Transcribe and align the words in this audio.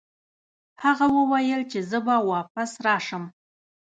هغه 0.83 1.05
وویل 1.17 1.61
چې 1.71 1.79
زه 1.89 1.97
به 2.05 2.15
واپس 2.31 2.71
راشم. 2.85 3.23